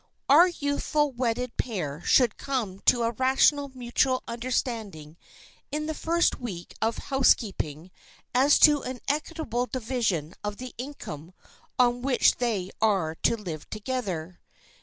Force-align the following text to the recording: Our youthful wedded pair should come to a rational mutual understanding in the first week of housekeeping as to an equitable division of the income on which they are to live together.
Our 0.29 0.47
youthful 0.47 1.11
wedded 1.11 1.57
pair 1.57 2.01
should 2.03 2.35
come 2.39 2.79
to 2.87 3.03
a 3.03 3.11
rational 3.11 3.69
mutual 3.75 4.23
understanding 4.27 5.15
in 5.71 5.85
the 5.85 5.93
first 5.93 6.39
week 6.39 6.73
of 6.81 6.97
housekeeping 7.13 7.91
as 8.33 8.57
to 8.61 8.81
an 8.81 9.01
equitable 9.07 9.67
division 9.67 10.33
of 10.43 10.57
the 10.57 10.73
income 10.79 11.33
on 11.77 12.01
which 12.01 12.37
they 12.37 12.71
are 12.81 13.13
to 13.21 13.37
live 13.37 13.69
together. 13.69 14.39